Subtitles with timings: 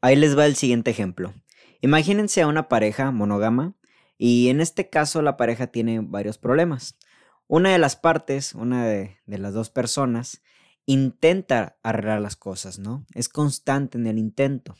[0.00, 1.34] Ahí les va el siguiente ejemplo.
[1.80, 3.74] Imagínense a una pareja monógama
[4.16, 6.98] y en este caso la pareja tiene varios problemas.
[7.48, 10.42] Una de las partes, una de, las dos personas,
[10.86, 13.06] intenta arreglar las cosas, ¿no?
[13.14, 14.76] Es constante en el intento.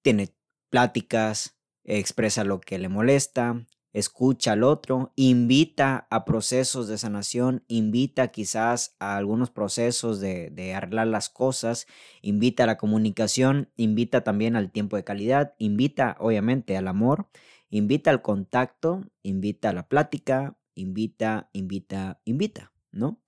[0.00, 0.34] Tiene
[0.70, 8.28] pláticas, expresa lo que le molesta, escucha al otro, invita a procesos de sanación, invita
[8.28, 11.86] quizás a algunos procesos de, de, arreglar las cosas,
[12.22, 17.28] invita a la comunicación, invita también al tiempo de calidad, invita obviamente al amor,
[17.68, 23.20] invita al contacto, invita a la plática, invita, invita, invita, ¿no?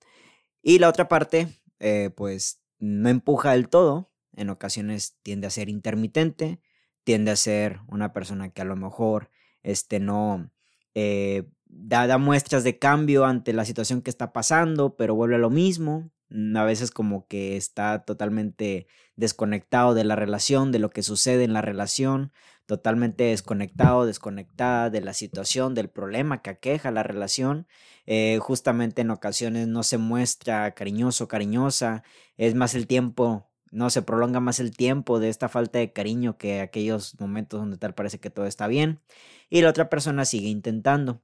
[0.61, 1.47] Y la otra parte,
[1.79, 6.59] eh, pues no empuja del todo, en ocasiones tiende a ser intermitente,
[7.03, 9.29] tiende a ser una persona que a lo mejor
[9.63, 10.51] este, no
[10.95, 15.49] eh, da, muestras de cambio ante la situación que está pasando, pero vuelve a lo
[15.49, 16.11] mismo.
[16.29, 21.43] Mm, a veces como que está totalmente desconectado de la relación, de lo que sucede
[21.43, 22.31] en la relación,
[22.65, 27.67] totalmente desconectado, desconectada de la situación, del problema que aqueja la relación.
[28.07, 32.03] Eh, justamente en ocasiones no se muestra cariñoso, cariñosa,
[32.37, 36.37] es más el tiempo no se prolonga más el tiempo de esta falta de cariño
[36.37, 39.01] que aquellos momentos donde tal parece que todo está bien
[39.49, 41.21] y la otra persona sigue intentando.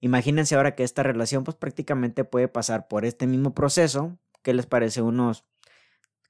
[0.00, 4.64] Imagínense ahora que esta relación pues prácticamente puede pasar por este mismo proceso, que les
[4.64, 5.44] parece unos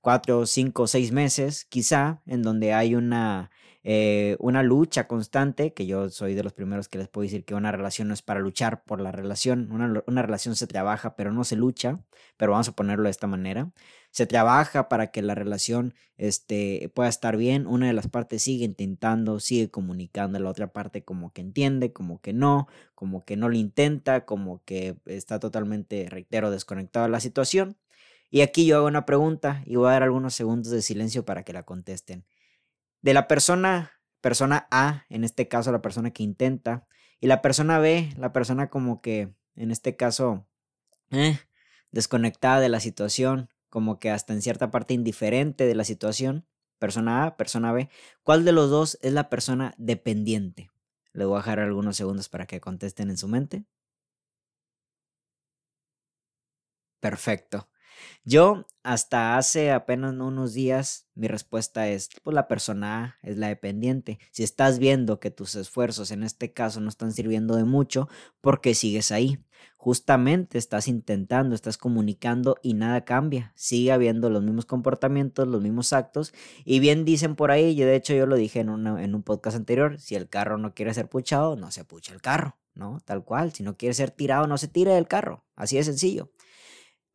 [0.01, 6.11] cuatro, cinco, seis meses quizá, en donde hay una eh, una lucha constante, que yo
[6.11, 8.84] soy de los primeros que les puedo decir que una relación no es para luchar
[8.84, 12.01] por la relación, una, una relación se trabaja, pero no se lucha,
[12.36, 13.73] pero vamos a ponerlo de esta manera.
[14.11, 18.64] Se trabaja para que la relación este, pueda estar bien, una de las partes sigue
[18.67, 23.48] intentando, sigue comunicando, la otra parte como que entiende, como que no, como que no
[23.48, 27.77] lo intenta, como que está totalmente, reitero, desconectado de la situación.
[28.31, 31.45] Y aquí yo hago una pregunta y voy a dar algunos segundos de silencio para
[31.45, 32.25] que la contesten
[33.03, 36.87] de la persona, persona A, en este caso la persona que intenta,
[37.20, 40.47] y la persona B, la persona como que, en este caso,
[41.11, 41.39] eh,
[41.91, 46.47] desconectada de la situación, como que hasta en cierta parte indiferente de la situación,
[46.79, 47.89] persona A, persona B,
[48.23, 50.70] ¿cuál de los dos es la persona dependiente?
[51.13, 53.64] Le voy a dejar algunos segundos para que contesten en su mente.
[57.01, 57.69] Perfecto.
[58.24, 63.48] Yo hasta hace apenas unos días mi respuesta es, pues la persona A es la
[63.48, 64.18] dependiente.
[64.30, 68.08] Si estás viendo que tus esfuerzos en este caso no están sirviendo de mucho,
[68.40, 69.38] ¿por qué sigues ahí?
[69.77, 73.52] Justamente estás intentando, estás comunicando y nada cambia.
[73.55, 76.32] Sigue habiendo los mismos comportamientos, los mismos actos.
[76.64, 79.56] Y bien dicen por ahí, y de hecho yo lo dije en, en un podcast
[79.56, 83.00] anterior, si el carro no quiere ser puchado, no se pucha el carro, ¿no?
[83.05, 85.44] Tal cual, si no quiere ser tirado, no se tire del carro.
[85.55, 86.30] Así de sencillo.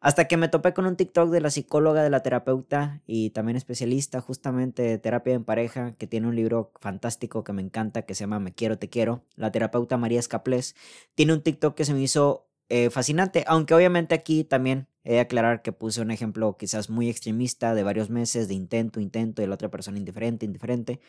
[0.05, 3.55] Hasta que me topé con un TikTok de la psicóloga, de la terapeuta y también
[3.55, 8.13] especialista justamente de terapia en pareja, que tiene un libro fantástico que me encanta, que
[8.13, 9.23] se llama Me quiero, te quiero.
[9.35, 10.75] La terapeuta María Escaplés
[11.15, 15.21] tiene un TikTok que se me hizo eh, fascinante, aunque obviamente aquí también he de
[15.21, 19.47] aclarar que puse un ejemplo quizás muy extremista de varios meses de intento, intento y
[19.47, 20.99] la otra persona indiferente, indiferente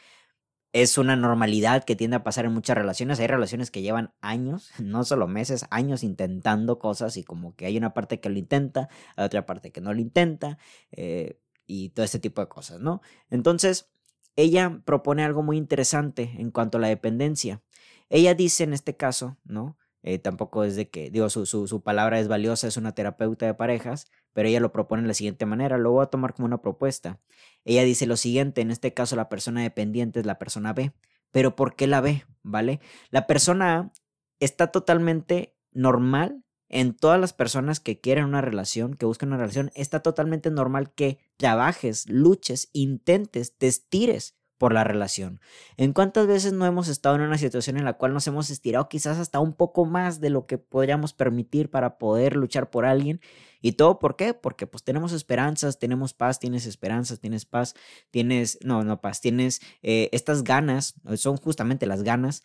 [0.82, 3.19] es una normalidad que tiende a pasar en muchas relaciones.
[3.19, 7.78] Hay relaciones que llevan años, no solo meses, años intentando cosas y como que hay
[7.78, 10.59] una parte que lo intenta, hay otra parte que no lo intenta
[10.92, 13.00] eh, y todo este tipo de cosas, ¿no?
[13.31, 13.88] Entonces,
[14.37, 17.62] ella propone algo muy interesante en cuanto a la dependencia.
[18.10, 19.78] Ella dice en este caso, ¿no?
[20.03, 23.47] Eh, tampoco es de que, digo, su, su, su, palabra es valiosa, es una terapeuta
[23.47, 26.45] de parejas, pero ella lo propone de la siguiente manera, lo voy a tomar como
[26.45, 27.19] una propuesta.
[27.65, 30.93] Ella dice lo siguiente, en este caso la persona dependiente es la persona B,
[31.33, 32.23] pero ¿por qué la B?
[32.43, 32.81] ¿Vale?
[33.09, 33.93] La persona A
[34.39, 39.71] está totalmente normal en todas las personas que quieren una relación, que buscan una relación,
[39.75, 45.41] está totalmente normal que trabajes, luches, intentes, te estires por la relación.
[45.77, 48.89] ¿En cuántas veces no hemos estado en una situación en la cual nos hemos estirado
[48.89, 53.21] quizás hasta un poco más de lo que podríamos permitir para poder luchar por alguien?
[53.61, 54.34] ¿Y todo por qué?
[54.34, 57.75] Porque pues tenemos esperanzas, tenemos paz, tienes esperanzas, tienes paz,
[58.11, 62.43] tienes, no, no paz, tienes eh, estas ganas, son justamente las ganas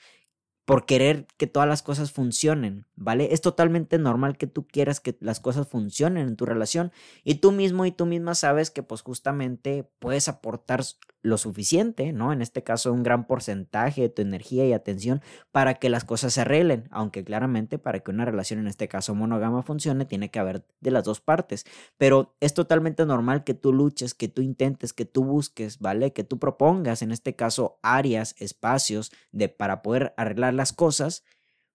[0.65, 3.33] por querer que todas las cosas funcionen, ¿vale?
[3.33, 6.91] Es totalmente normal que tú quieras que las cosas funcionen en tu relación
[7.23, 10.81] y tú mismo y tú misma sabes que pues justamente puedes aportar
[11.23, 12.33] lo suficiente, ¿no?
[12.33, 15.21] En este caso, un gran porcentaje de tu energía y atención
[15.51, 19.13] para que las cosas se arreglen, aunque claramente para que una relación, en este caso
[19.13, 21.65] monógama, funcione, tiene que haber de las dos partes,
[21.97, 26.11] pero es totalmente normal que tú luches, que tú intentes, que tú busques, ¿vale?
[26.11, 31.23] Que tú propongas, en este caso, áreas, espacios de, para poder arreglar las cosas,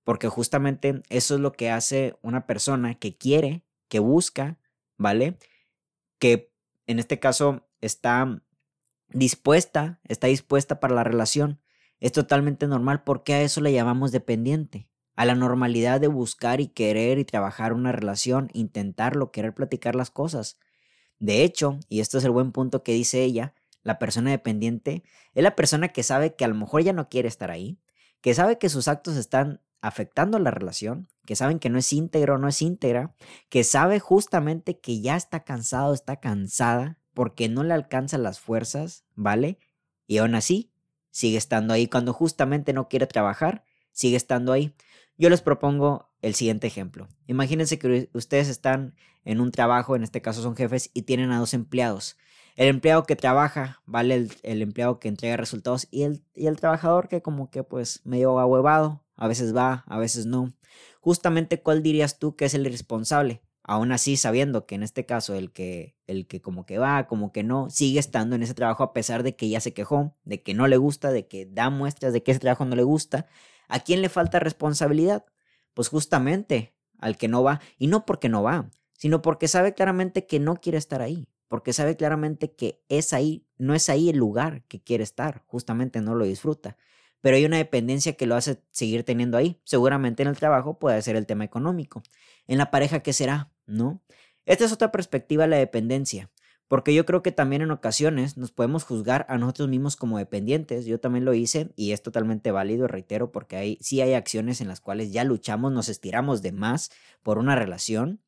[0.02, 4.58] porque justamente eso es lo que hace una persona que quiere, que busca,
[4.96, 5.38] ¿vale?
[6.18, 6.52] Que
[6.86, 8.42] en este caso está
[9.08, 11.60] dispuesta, está dispuesta para la relación.
[12.00, 14.88] Es totalmente normal porque a eso le llamamos dependiente.
[15.14, 20.10] A la normalidad de buscar y querer y trabajar una relación, intentarlo, querer platicar las
[20.10, 20.58] cosas.
[21.18, 25.42] De hecho, y esto es el buen punto que dice ella, la persona dependiente es
[25.42, 27.78] la persona que sabe que a lo mejor ya no quiere estar ahí,
[28.20, 32.38] que sabe que sus actos están afectando la relación, que saben que no es íntegro,
[32.38, 33.14] no es íntegra,
[33.48, 39.06] que sabe justamente que ya está cansado, está cansada, porque no le alcanzan las fuerzas,
[39.14, 39.58] ¿vale?
[40.06, 40.70] Y aún así,
[41.10, 44.74] sigue estando ahí cuando justamente no quiere trabajar, sigue estando ahí.
[45.16, 47.08] Yo les propongo el siguiente ejemplo.
[47.26, 51.38] Imagínense que ustedes están en un trabajo, en este caso son jefes, y tienen a
[51.38, 52.18] dos empleados.
[52.54, 54.28] El empleado que trabaja, ¿vale?
[54.42, 58.38] El, empleado que entrega resultados y el, y el trabajador que como que pues medio
[58.38, 60.52] ahuevado, a veces va, a veces no.
[61.00, 63.40] Justamente, ¿cuál dirías tú que es el responsable?
[63.68, 67.32] Aún así, sabiendo que en este caso el que, el que como que va, como
[67.32, 70.40] que no, sigue estando en ese trabajo a pesar de que ya se quejó, de
[70.40, 73.26] que no le gusta, de que da muestras de que ese trabajo no le gusta,
[73.68, 75.26] ¿a quién le falta responsabilidad?
[75.74, 80.26] Pues justamente al que no va, y no porque no va, sino porque sabe claramente
[80.26, 84.16] que no quiere estar ahí, porque sabe claramente que es ahí, no es ahí el
[84.16, 86.76] lugar que quiere estar, justamente no lo disfruta
[87.26, 89.60] pero hay una dependencia que lo hace seguir teniendo ahí.
[89.64, 92.04] Seguramente en el trabajo puede ser el tema económico.
[92.46, 93.50] En la pareja, ¿qué será?
[93.66, 94.02] ¿No?
[94.44, 96.30] Esta es otra perspectiva de la dependencia,
[96.68, 100.84] porque yo creo que también en ocasiones nos podemos juzgar a nosotros mismos como dependientes.
[100.86, 104.68] Yo también lo hice y es totalmente válido, reitero, porque hay, sí hay acciones en
[104.68, 106.90] las cuales ya luchamos, nos estiramos de más
[107.22, 108.20] por una relación.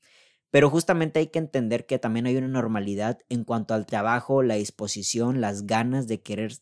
[0.51, 4.55] Pero justamente hay que entender que también hay una normalidad en cuanto al trabajo, la
[4.55, 6.53] disposición, las ganas de querer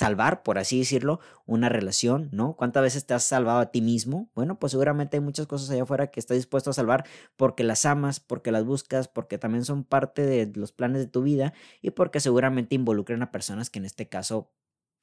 [0.00, 2.56] salvar, por así decirlo, una relación, ¿no?
[2.56, 4.30] ¿Cuántas veces te has salvado a ti mismo?
[4.34, 7.04] Bueno, pues seguramente hay muchas cosas allá afuera que estás dispuesto a salvar
[7.36, 11.22] porque las amas, porque las buscas, porque también son parte de los planes de tu
[11.22, 11.52] vida
[11.82, 14.50] y porque seguramente involucran a personas que en este caso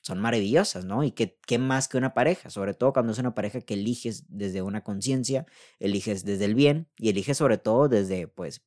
[0.01, 1.03] son maravillosas, ¿no?
[1.03, 4.25] Y que qué más que una pareja, sobre todo cuando es una pareja que eliges
[4.29, 5.45] desde una conciencia,
[5.79, 8.63] eliges desde el bien y eliges sobre todo desde, pues,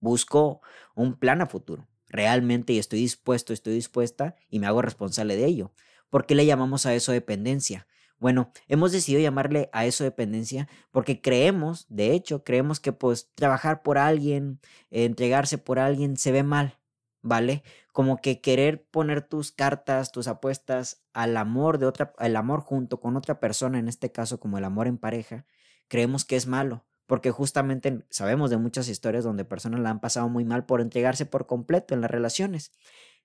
[0.00, 0.60] busco
[0.94, 5.46] un plan a futuro realmente y estoy dispuesto, estoy dispuesta y me hago responsable de
[5.46, 5.72] ello.
[6.10, 7.88] ¿Por qué le llamamos a eso dependencia?
[8.18, 13.82] Bueno, hemos decidido llamarle a eso dependencia porque creemos, de hecho, creemos que pues trabajar
[13.82, 14.60] por alguien,
[14.90, 16.78] entregarse por alguien se ve mal,
[17.22, 17.64] ¿vale?
[17.92, 23.00] Como que querer poner tus cartas, tus apuestas al amor de otra, al amor junto
[23.00, 25.46] con otra persona, en este caso como el amor en pareja,
[25.88, 30.30] creemos que es malo porque justamente sabemos de muchas historias donde personas la han pasado
[30.30, 32.72] muy mal por entregarse por completo en las relaciones.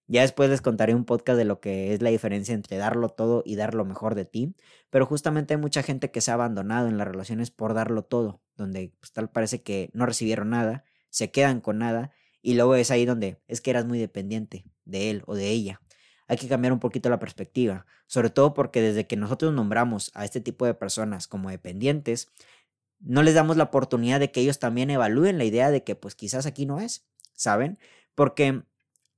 [0.07, 3.43] Ya después les contaré un podcast de lo que es la diferencia entre darlo todo
[3.45, 4.53] y dar lo mejor de ti,
[4.89, 8.41] pero justamente hay mucha gente que se ha abandonado en las relaciones por darlo todo,
[8.57, 12.11] donde pues, tal parece que no recibieron nada, se quedan con nada
[12.41, 15.79] y luego es ahí donde es que eras muy dependiente de él o de ella.
[16.27, 20.25] Hay que cambiar un poquito la perspectiva, sobre todo porque desde que nosotros nombramos a
[20.25, 22.27] este tipo de personas como dependientes,
[22.99, 26.15] no les damos la oportunidad de que ellos también evalúen la idea de que pues
[26.15, 27.79] quizás aquí no es, ¿saben?
[28.15, 28.63] Porque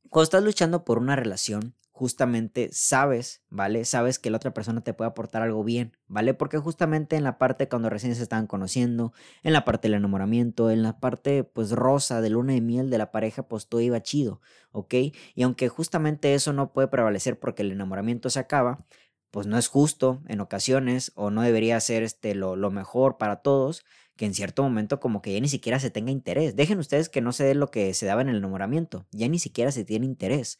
[0.09, 3.83] cuando estás luchando por una relación, justamente sabes, ¿vale?
[3.83, 6.33] Sabes que la otra persona te puede aportar algo bien, ¿vale?
[6.33, 9.11] Porque justamente en la parte cuando recién se están conociendo,
[9.43, 12.97] en la parte del enamoramiento, en la parte pues rosa de luna de miel de
[12.99, 14.39] la pareja, pues todo iba chido,
[14.71, 14.93] ¿ok?
[15.35, 18.85] Y aunque justamente eso no puede prevalecer porque el enamoramiento se acaba,
[19.31, 23.37] pues no es justo en ocasiones o no debería ser este, lo, lo, mejor para
[23.37, 26.55] todos, que en cierto momento como que ya ni siquiera se tenga interés.
[26.55, 29.39] Dejen ustedes que no se dé lo que se daba en el enamoramiento, ya ni
[29.39, 30.59] siquiera se tiene interés.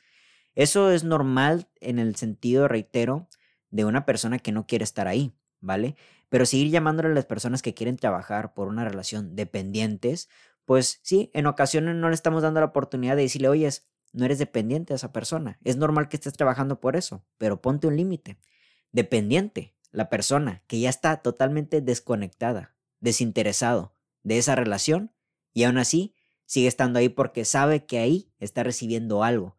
[0.56, 3.28] Eso es normal en el sentido, reitero,
[3.72, 5.96] de una persona que no quiere estar ahí, ¿vale?
[6.30, 10.30] Pero seguir llamándole a las personas que quieren trabajar por una relación dependientes,
[10.66, 13.70] pues sí, en ocasiones no le estamos dando la oportunidad de decirle, oye,
[14.12, 15.60] no eres dependiente de esa persona.
[15.64, 18.38] Es normal que estés trabajando por eso, pero ponte un límite
[18.92, 25.12] dependiente, la persona que ya está totalmente desconectada, desinteresado de esa relación
[25.54, 26.16] y aún así
[26.46, 29.56] sigue estando ahí porque sabe que ahí está recibiendo algo.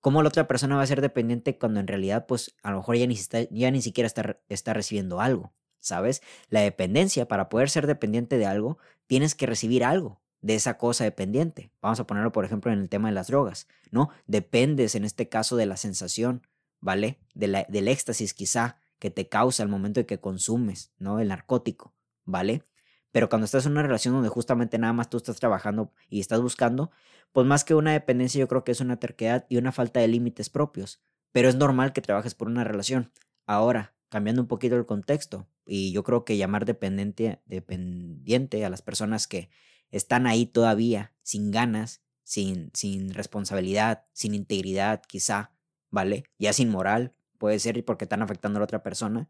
[0.00, 2.96] ¿Cómo la otra persona va a ser dependiente cuando en realidad pues a lo mejor
[2.96, 3.18] ya ni,
[3.50, 5.52] ya ni siquiera está, está recibiendo algo?
[5.78, 6.22] ¿Sabes?
[6.48, 11.04] La dependencia, para poder ser dependiente de algo, tienes que recibir algo de esa cosa
[11.04, 11.70] dependiente.
[11.80, 14.10] Vamos a ponerlo, por ejemplo, en el tema de las drogas, ¿no?
[14.26, 16.46] Dependes en este caso de la sensación,
[16.80, 17.18] ¿vale?
[17.34, 21.20] De del éxtasis quizá que te causa el momento de que consumes, ¿no?
[21.20, 21.94] El narcótico,
[22.24, 22.64] ¿vale?
[23.12, 26.40] Pero cuando estás en una relación donde justamente nada más tú estás trabajando y estás
[26.40, 26.90] buscando,
[27.32, 30.08] pues más que una dependencia yo creo que es una terquedad y una falta de
[30.08, 31.00] límites propios.
[31.32, 33.12] Pero es normal que trabajes por una relación.
[33.46, 38.82] Ahora, cambiando un poquito el contexto, y yo creo que llamar dependiente, dependiente a las
[38.82, 39.50] personas que
[39.90, 45.52] están ahí todavía, sin ganas, sin, sin responsabilidad, sin integridad quizá,
[45.90, 46.24] ¿vale?
[46.38, 49.28] Ya sin moral, puede ser porque están afectando a la otra persona.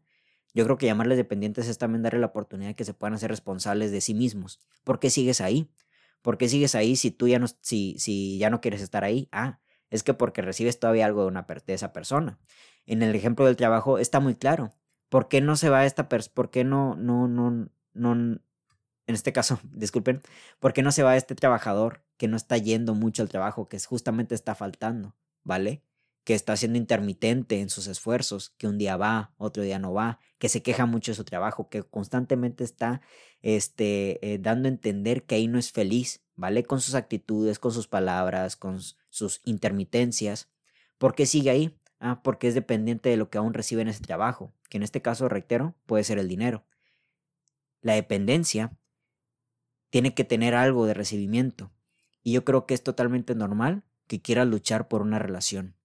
[0.53, 3.29] Yo creo que llamarles dependientes es también darle la oportunidad de que se puedan hacer
[3.29, 4.59] responsables de sí mismos.
[4.83, 5.69] ¿Por qué sigues ahí?
[6.21, 9.29] ¿Por qué sigues ahí si tú ya no, si, si ya no quieres estar ahí?
[9.31, 12.39] Ah, es que porque recibes todavía algo de, una, de esa persona.
[12.85, 14.73] En el ejemplo del trabajo está muy claro.
[15.09, 16.33] ¿Por qué no se va esta persona?
[16.33, 18.39] ¿Por qué no, no, no, no,
[19.11, 20.21] en este caso, disculpen,
[20.59, 23.79] ¿por qué no se va este trabajador que no está yendo mucho al trabajo, que
[23.79, 25.83] justamente está faltando, ¿vale?
[26.23, 30.19] Que está siendo intermitente en sus esfuerzos, que un día va, otro día no va,
[30.37, 33.01] que se queja mucho de su trabajo, que constantemente está
[33.41, 36.63] este, eh, dando a entender que ahí no es feliz, ¿vale?
[36.63, 40.49] Con sus actitudes, con sus palabras, con sus intermitencias.
[40.97, 41.77] ¿Por qué sigue ahí?
[41.99, 45.01] Ah, porque es dependiente de lo que aún recibe en ese trabajo, que en este
[45.01, 46.65] caso, reitero, puede ser el dinero.
[47.81, 48.75] La dependencia
[49.91, 51.71] tiene que tener algo de recibimiento.
[52.23, 55.75] Y yo creo que es totalmente normal que quiera luchar por una relación.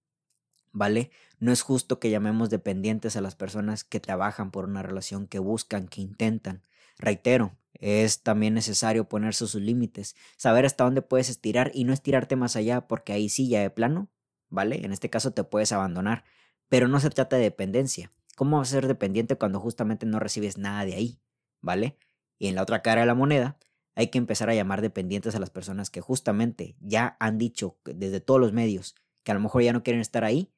[0.77, 1.09] ¿Vale?
[1.39, 5.39] No es justo que llamemos dependientes a las personas que trabajan por una relación, que
[5.39, 6.61] buscan, que intentan.
[6.99, 12.35] Reitero, es también necesario ponerse sus límites, saber hasta dónde puedes estirar y no estirarte
[12.35, 14.11] más allá, porque ahí sí ya de plano,
[14.49, 14.85] ¿vale?
[14.85, 16.25] En este caso te puedes abandonar,
[16.69, 18.11] pero no se trata de dependencia.
[18.35, 21.19] ¿Cómo vas a ser dependiente cuando justamente no recibes nada de ahí?
[21.59, 21.97] ¿Vale?
[22.37, 23.57] Y en la otra cara de la moneda,
[23.95, 28.19] hay que empezar a llamar dependientes a las personas que justamente ya han dicho desde
[28.21, 28.93] todos los medios
[29.27, 30.53] que a lo mejor ya no quieren estar ahí,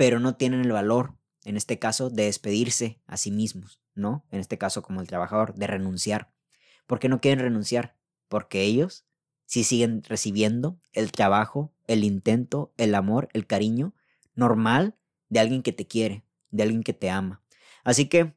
[0.00, 1.12] pero no tienen el valor,
[1.44, 4.24] en este caso, de despedirse a sí mismos, ¿no?
[4.30, 6.32] En este caso, como el trabajador, de renunciar.
[6.86, 7.98] ¿Por qué no quieren renunciar?
[8.26, 9.04] Porque ellos
[9.44, 13.92] sí siguen recibiendo el trabajo, el intento, el amor, el cariño
[14.34, 14.96] normal
[15.28, 17.42] de alguien que te quiere, de alguien que te ama.
[17.84, 18.32] Así que,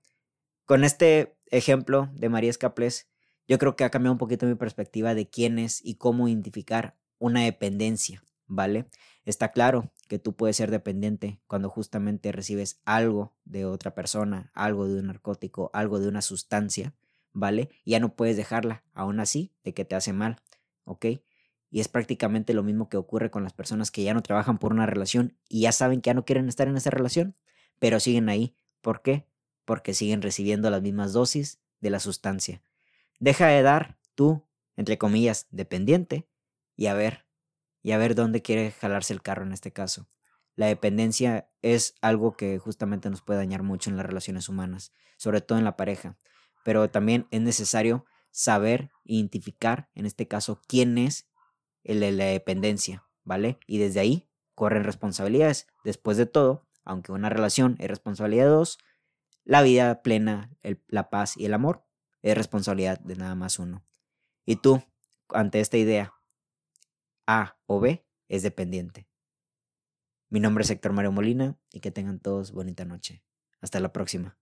[0.65, 3.07] con este ejemplo de María Escaples,
[3.47, 6.97] yo creo que ha cambiado un poquito mi perspectiva de quién es y cómo identificar
[7.19, 8.85] una dependencia, ¿vale?
[9.25, 14.87] Está claro que tú puedes ser dependiente cuando justamente recibes algo de otra persona, algo
[14.87, 16.93] de un narcótico, algo de una sustancia,
[17.31, 17.69] ¿vale?
[17.83, 20.37] Y ya no puedes dejarla, aún así, de que te hace mal,
[20.85, 21.05] ¿ok?
[21.69, 24.73] Y es prácticamente lo mismo que ocurre con las personas que ya no trabajan por
[24.73, 27.35] una relación y ya saben que ya no quieren estar en esa relación,
[27.79, 28.55] pero siguen ahí.
[28.81, 29.25] ¿Por qué?
[29.65, 32.61] Porque siguen recibiendo las mismas dosis de la sustancia.
[33.19, 34.43] Deja de dar tú,
[34.75, 36.27] entre comillas, dependiente
[36.75, 37.22] y a ver,
[37.83, 40.09] y a ver dónde quiere jalarse el carro en este caso.
[40.55, 45.41] La dependencia es algo que justamente nos puede dañar mucho en las relaciones humanas, sobre
[45.41, 46.17] todo en la pareja,
[46.63, 51.27] pero también es necesario saber identificar, en este caso, quién es
[51.83, 53.59] el de la dependencia, ¿vale?
[53.67, 55.67] Y desde ahí corren responsabilidades.
[55.83, 58.77] Después de todo, aunque una relación es responsabilidad de dos,
[59.43, 60.51] la vida plena,
[60.87, 61.85] la paz y el amor
[62.21, 63.83] es responsabilidad de nada más uno.
[64.45, 64.81] Y tú,
[65.29, 66.13] ante esta idea,
[67.27, 69.07] A o B es dependiente.
[70.29, 73.23] Mi nombre es Héctor Mario Molina y que tengan todos bonita noche.
[73.61, 74.37] Hasta la próxima.